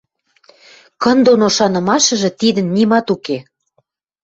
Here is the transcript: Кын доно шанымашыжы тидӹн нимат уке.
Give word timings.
Кын 1.01 1.17
доно 1.27 1.47
шанымашыжы 1.57 2.29
тидӹн 2.39 2.67
нимат 2.75 3.07
уке. 3.15 3.37